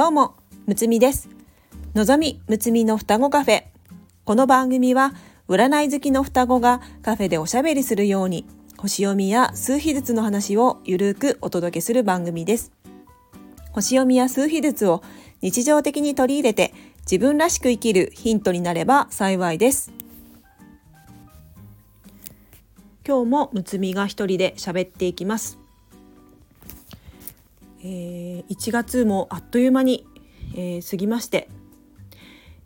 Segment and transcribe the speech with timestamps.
[0.00, 0.34] どうも
[0.66, 1.28] むつみです。
[1.94, 3.64] のぞみむつみの双子カフェ。
[4.24, 5.12] この番組は
[5.46, 8.46] 占い好きの双子がカフェでおしゃべりするように
[8.78, 12.72] 星読みや数秘術の話をゆるくお届けする番組です。
[13.72, 15.02] 星読みや数秘術を
[15.42, 16.72] 日常的に取り入れて
[17.02, 19.92] 自分らしく生きるヒントになれば幸いです。
[23.06, 25.58] 今日もむつみが一人で喋っていきます。
[27.82, 30.06] えー、1月もあっという間に、
[30.54, 31.48] えー、過ぎまして、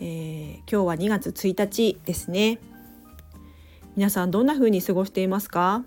[0.00, 2.58] えー、今日は2月1日ですね。
[3.94, 5.84] 皆さんどんな風に過ごしていますか、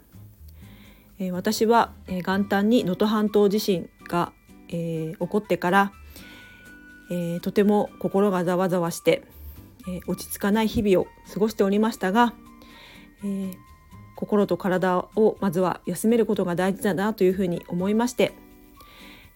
[1.20, 4.32] えー、私は、え、元旦に能登半島地震が、
[4.70, 5.92] え、起こってから、
[7.12, 9.24] え、とても心がざわざわして、
[9.88, 12.34] え、落ち着かない日々を過ごしておりましたが、
[13.26, 13.52] え、
[14.16, 18.34] 心と体をまずは休めることが大事だなというふうに思いまして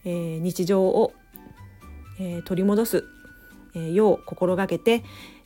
[0.06, 1.14] えー、日常を、
[2.20, 3.06] えー、取り戻す、
[3.76, 5.04] えー、よう心がけて、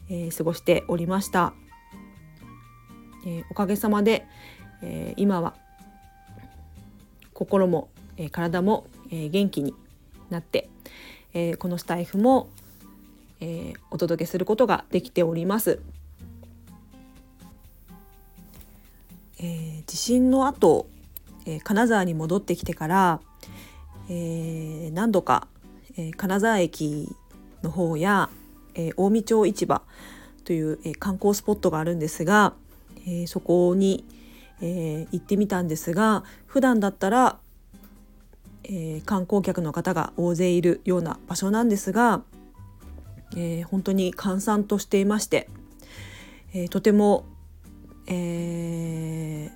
[0.10, 1.54] え過ごしておりました、
[3.26, 4.26] えおかげさまで、
[4.82, 5.54] え今は
[7.34, 9.76] 心も、え体も、え元気に
[10.30, 10.70] なって、
[11.34, 12.48] えこのスタイフも、
[13.42, 15.82] えお届けすることができております。
[19.40, 20.88] えー、地震の後、
[21.46, 23.20] えー、金沢に戻ってきてから
[24.10, 25.48] えー、何度か、
[25.98, 27.10] えー、金沢駅
[27.64, 28.30] の方や、
[28.76, 29.82] えー、近江町市場
[30.44, 32.54] という、え、観光スポットがあるんですが、
[33.06, 34.06] え、そこに、
[34.62, 37.38] え、行ってみたんですが普段だったら、
[38.64, 42.22] え、観光客の方が大勢いるような場所なんですが、
[43.36, 45.50] え、本当に閑散としていまして、
[46.54, 47.26] え、とても、
[48.08, 49.52] え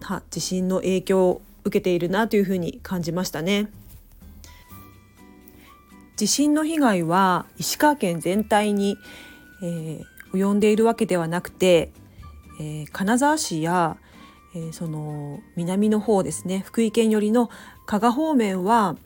[0.00, 3.68] ー、は地震の影響受けているなというふうに感じましたね。
[6.16, 8.96] 地震の被害は石川県全体に、
[9.62, 11.92] えー、及んでいるわけではなくて、
[12.58, 13.98] えー、金沢市や、
[14.54, 17.50] えー、その南の方ですね福井県寄りの
[17.84, 18.96] 加賀方面は、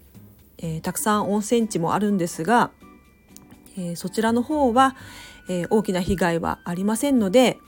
[0.58, 2.70] えー、たくさん温泉地もあるんですが、
[3.76, 4.94] え、そちらの方は、
[5.48, 7.58] え、大きな被害はありませんので、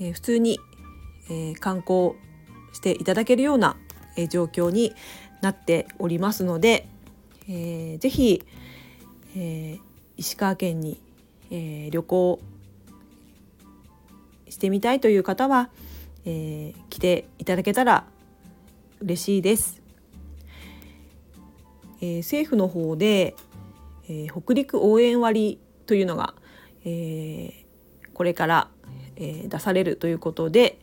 [0.00, 0.60] え、普通に、
[1.30, 2.12] え、観光
[2.72, 3.76] していただけるような
[4.16, 4.94] え状況に
[5.40, 6.86] なっておりますので、
[7.48, 8.42] えー、ぜひ、
[9.36, 9.80] えー、
[10.16, 11.00] 石川県に、
[11.50, 12.40] えー、旅行
[14.48, 15.70] してみたいという方は、
[16.24, 18.04] えー、来ていただけたら
[19.00, 19.82] 嬉しいです。
[22.00, 23.34] えー、政府の方で、
[24.08, 26.34] えー、北陸応援割というのが、
[26.84, 27.52] えー、
[28.12, 28.68] これから、
[29.16, 30.78] えー、出されるということで、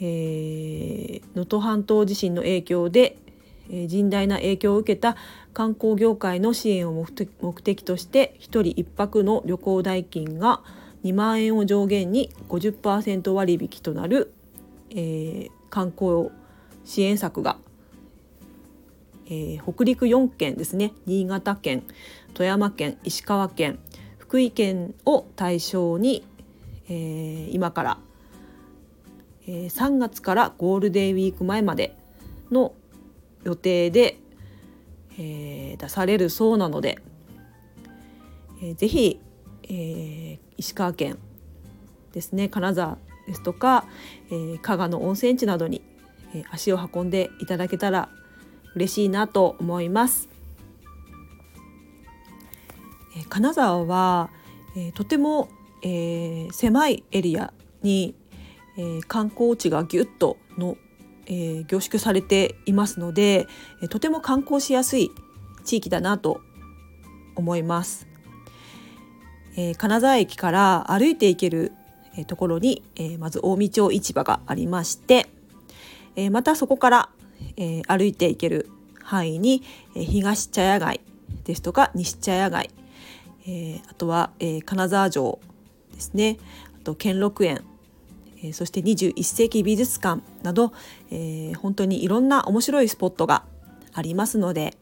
[0.00, 3.16] え能登半島地震の影響で、
[3.70, 5.16] えー、甚大な影響を受けた
[5.52, 10.60] 観光業界の支援を目的として1人1泊の旅行代金が
[11.04, 14.32] 2万円を上限に50%割引となる、
[14.90, 16.30] えー、観光
[16.84, 17.58] 支援策が、
[19.26, 20.92] えー、北陸4県ですね。
[21.06, 21.84] 新潟県
[22.32, 23.78] 富山県石川県
[24.18, 26.24] 福井県を対象に、
[26.88, 27.98] えー、今から
[29.46, 31.96] えー、3月からゴールデンウィーク前まで
[32.50, 32.74] の
[33.44, 34.18] 予定で、
[35.18, 36.98] え、出されるそうなので、
[38.62, 39.20] え、ぜひ、
[39.68, 41.18] え、石川県
[42.12, 43.86] ですね金沢ですとか、
[44.30, 45.82] え、加賀の温泉地などに、
[46.34, 48.08] え、足を運んでいただけたら
[48.74, 50.28] 嬉しいなと思います。
[53.16, 54.30] え、金沢は、
[54.76, 55.48] え、とても、
[55.82, 58.14] え、狭いエリアに
[58.76, 60.76] えー、観光地がぎゅっとの、
[61.26, 63.46] えー、凝縮されていますので、
[63.90, 65.10] とても観光しやすい
[65.64, 66.40] 地域だなと
[67.36, 68.06] 思います。
[69.56, 71.72] えー、金沢駅から歩いて行ける、
[72.28, 75.26] ところに、えー、まず近江町市場がありまして、
[76.14, 77.08] えー、またそこから、
[77.56, 78.70] えー、歩いて行ける
[79.02, 79.62] 範囲に、
[79.96, 81.00] えー、東茶屋街
[81.44, 82.70] ですとか西茶屋街、
[83.46, 85.40] えー、あとは、えー、金沢城
[85.92, 86.38] ですね
[86.80, 87.64] あと兼六園
[88.44, 90.72] えそして21世紀美術館など、
[91.10, 93.44] えー、本当にいろんな面白いスポットが
[93.94, 94.76] ありますので、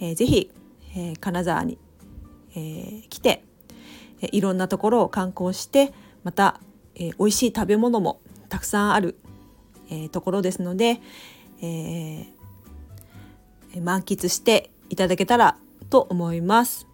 [0.00, 0.50] えー、ぜひ、
[0.94, 1.78] えー、金沢に、
[2.54, 3.42] えー、来て、
[4.20, 6.60] えいろんなところを観光してまた、
[6.96, 8.20] えー、美味しい食べ物も
[8.50, 9.16] たくさんある、
[9.90, 11.00] え、ところですので、
[11.62, 12.26] え、
[13.80, 15.56] 満喫していただけたら
[15.88, 16.86] と思います。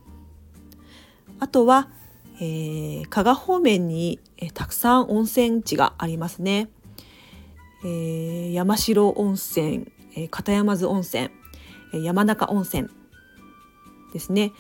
[1.41, 1.89] あとは、
[2.41, 6.71] えー、加賀方面に、えー、たくさん温泉地がありますね。
[7.85, 11.31] えー、山城温泉、えー、片山津温泉、
[11.93, 12.89] えー、山中温泉
[14.13, 14.53] ですね、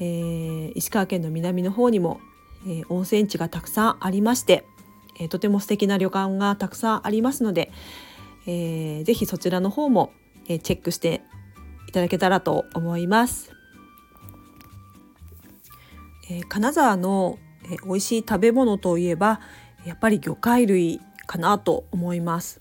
[0.00, 2.20] えー、石川県の南の方にも、
[2.66, 4.64] えー、温泉地がたくさんありまして、
[5.20, 7.70] えー、とても素敵な旅館がたくさんありますので、
[8.46, 10.12] えー、ぜひそちらの方も、
[10.48, 11.22] えー、チェックして
[11.88, 13.57] いただけたらと思います。
[16.30, 19.40] えー、金沢の、えー、美味しい食べ物といえば
[19.84, 22.60] やっぱり魚介類かなと思います。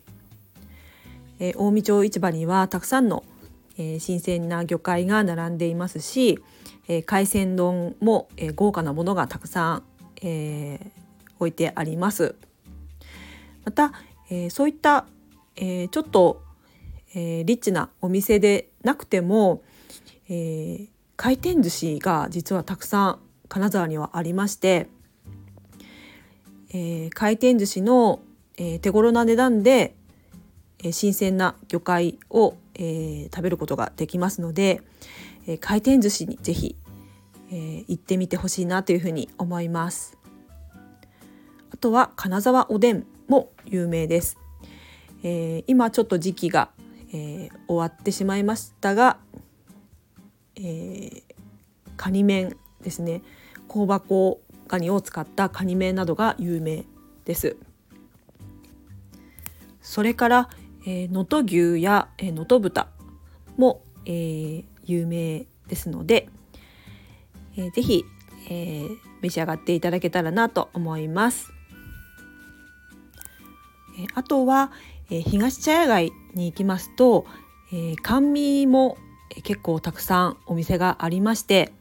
[1.40, 3.24] えー、近江町市場にはたくさんの、
[3.78, 6.40] えー、新鮮な魚介が並んでいますし、
[6.88, 9.84] えー、海鮮丼も、えー、豪華なものがたくさん、
[10.22, 10.90] えー、
[11.38, 12.36] 置いてあります。
[13.66, 13.92] また、
[14.30, 15.06] えー、そういった、
[15.58, 16.42] えー、ちょっと、
[17.14, 19.62] えー、リッチなお店でなくても、
[20.30, 20.88] えー、
[21.18, 24.88] 回転寿司が実はたくさん金沢にはありまして、
[26.70, 28.20] えー、回転寿司の、
[28.58, 29.96] えー、手頃な値段で、
[30.84, 34.82] えー、新鮮な魚介を、えー、食べることができますので、
[35.48, 36.76] えー、回転寿司にぜひ、
[37.52, 40.18] えー、行ってみてほしいなというふうに思います。
[41.72, 44.38] あとは金沢おでんも有名です。
[45.24, 46.70] えー、今ちょっと時期が、
[47.14, 49.18] えー、終わってしまいましたが、
[50.56, 51.24] えー、
[51.96, 52.58] カニ麺
[52.88, 53.22] ですね
[53.68, 54.40] 香箱
[54.70, 56.86] ガニを使ったカニ麺などが有名
[57.26, 57.58] です。
[59.82, 60.50] それから
[60.86, 62.88] 能登、えー、牛や能登、えー、豚
[63.58, 66.30] も、えー、有名ですので、
[67.58, 68.06] えー、ぜひ、
[68.50, 68.90] えー、
[69.22, 71.52] 召し上がっていただけたらなと思います。
[74.00, 74.72] えー、あとは、
[75.10, 77.26] えー、東茶屋街に行きますと、
[77.74, 78.98] えー、甘味も
[79.44, 81.74] 結構たくさんお店がありまして、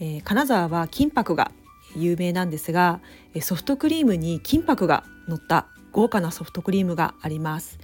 [0.00, 1.50] えー、金沢は金箔が
[1.96, 3.00] 有名なんですが
[3.40, 7.78] ソフトクリームに金箔が乗った豪華なソフトクリームがあります、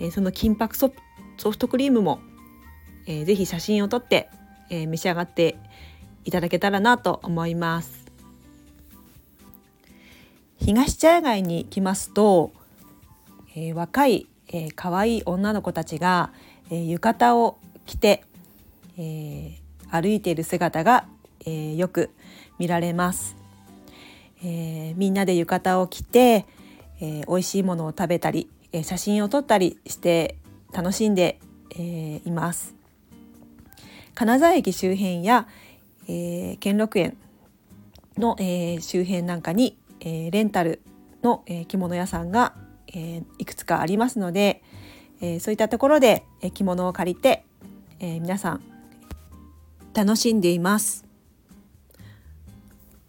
[0.00, 0.92] えー、その金箔ソ
[1.38, 2.20] フトクリームも、
[3.06, 4.28] えー、ぜひ写真を撮って、
[4.70, 5.56] えー、召し上がって
[6.24, 8.06] いただけたらなと思います。
[10.60, 12.52] 東茶屋街に来ますと、
[13.54, 16.32] えー、若い、えー、可愛い女の子たちが、
[16.68, 18.24] えー、浴衣を着て、
[18.98, 19.58] えー、
[19.90, 21.06] 歩いている姿が、
[21.48, 22.10] えー、よく
[22.58, 23.36] 見られます、
[24.44, 26.44] えー、みんなで浴衣を着て、
[27.00, 30.36] えー、美味しいものを食べたり、え、写真を撮ったりして
[30.72, 31.40] 楽しんで、
[31.78, 32.74] え、います
[34.14, 35.48] 金沢駅周辺や、
[36.06, 37.16] え、兼六園
[38.18, 40.82] の、え、周辺なんかに、え、レンタル
[41.22, 42.54] の、え、着物屋さんが、
[42.92, 44.62] え、いくつかありますので、
[45.22, 47.44] え、そういったところで、え、着物を借りて、
[48.00, 48.60] え、皆さん
[49.94, 51.07] 楽しんでいます。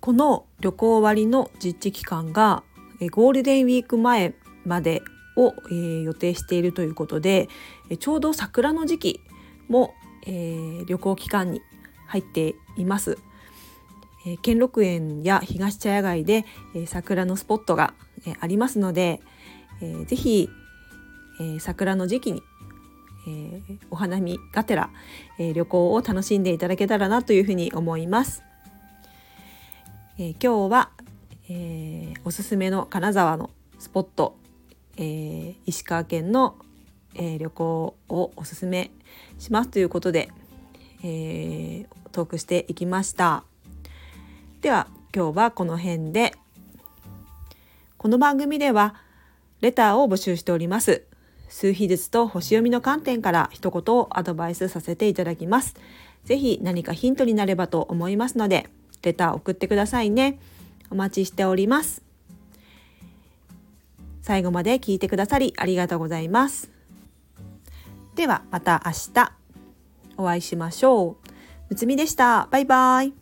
[0.01, 2.63] この旅行割の実地期間が
[3.12, 4.34] ゴールデンウィーク前
[4.66, 5.01] まで
[5.36, 7.48] を、予定しているということで
[8.00, 9.22] ちょうど桜の時期
[9.68, 9.94] も、
[10.25, 11.62] 旅行期間に
[12.07, 13.18] 入っています。
[14.25, 16.46] え、兼六園や東茶屋街で、
[16.88, 17.94] 桜のスポットが、
[18.42, 19.22] ありますので、
[19.81, 20.50] えー、ぜひ、
[21.60, 22.44] 桜の時期に、
[23.92, 24.90] お花見がてら、
[25.38, 28.44] 旅行を楽しんでいただけたらなというふうに思います。
[30.21, 30.89] えー、今日は、
[31.48, 34.36] えー、おすすめの金沢のスポット、
[34.98, 36.57] えー、石川県の、
[37.16, 38.91] え、旅行をおすすめ
[39.38, 40.27] しますということで、
[41.05, 43.46] え、トークしていきました。
[44.60, 46.34] では今日はこの辺で。
[47.98, 48.96] この番組では
[49.62, 51.05] レターを募集しております。
[51.48, 55.77] 数秘術と星読みの観点から一言をアドバイスさせていただきます。
[56.25, 58.70] ぜひ何かヒントになればと思いますので
[59.01, 60.39] レター送ってくださいね。
[60.89, 62.01] お待ちしております。
[64.22, 66.70] 最後まで聞いてくださりありがとうございます。
[68.15, 69.32] ではまた明日
[70.18, 71.29] お会いしましょう。
[71.70, 72.48] むつみでした。
[72.51, 73.13] バイバイ。